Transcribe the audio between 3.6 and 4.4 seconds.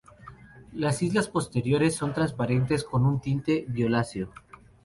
violáceo.